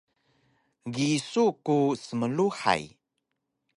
[0.95, 2.83] gisu ku smluhay